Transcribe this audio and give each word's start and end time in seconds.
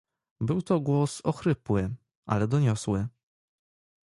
"Był 0.41 0.61
to 0.61 0.79
głos 0.79 1.21
ochrypły, 1.21 1.95
ale 2.25 2.47
doniosły." 2.47 3.07